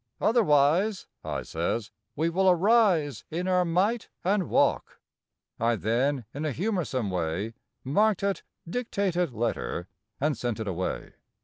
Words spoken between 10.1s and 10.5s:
and